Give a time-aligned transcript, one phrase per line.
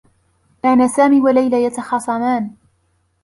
[0.63, 2.51] كانا سامي و ليلى يتخاصمان.